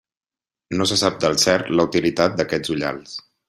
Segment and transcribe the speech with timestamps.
[0.79, 3.15] No se sap del cert la utilitat d'aquests ullals.